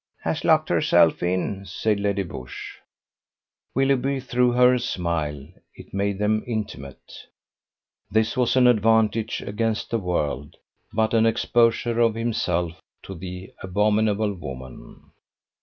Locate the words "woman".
14.33-15.11